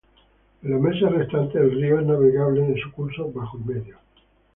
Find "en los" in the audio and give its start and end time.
0.63-0.81